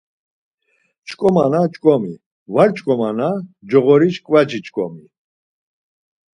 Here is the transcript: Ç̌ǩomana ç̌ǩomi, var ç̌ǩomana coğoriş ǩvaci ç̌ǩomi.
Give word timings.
Ç̌ǩomana 1.07 1.61
ç̌ǩomi, 1.73 2.13
var 2.53 2.69
ç̌ǩomana 2.75 3.29
coğoriş 3.69 4.17
ǩvaci 4.25 4.59
ç̌ǩomi. 4.65 5.03